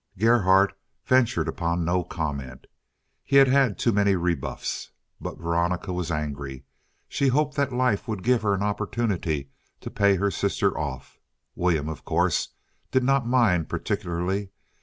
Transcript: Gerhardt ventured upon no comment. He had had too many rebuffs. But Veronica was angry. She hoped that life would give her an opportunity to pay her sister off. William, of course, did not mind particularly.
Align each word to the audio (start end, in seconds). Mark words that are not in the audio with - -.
Gerhardt 0.17 0.73
ventured 1.05 1.47
upon 1.47 1.85
no 1.85 2.03
comment. 2.03 2.65
He 3.23 3.35
had 3.35 3.47
had 3.47 3.77
too 3.77 3.91
many 3.91 4.15
rebuffs. 4.15 4.89
But 5.19 5.37
Veronica 5.37 5.93
was 5.93 6.09
angry. 6.09 6.65
She 7.07 7.27
hoped 7.27 7.55
that 7.57 7.71
life 7.71 8.07
would 8.07 8.23
give 8.23 8.41
her 8.41 8.55
an 8.55 8.63
opportunity 8.63 9.51
to 9.79 9.91
pay 9.91 10.15
her 10.15 10.31
sister 10.31 10.75
off. 10.75 11.19
William, 11.53 11.87
of 11.87 12.03
course, 12.03 12.49
did 12.89 13.03
not 13.03 13.27
mind 13.27 13.69
particularly. 13.69 14.49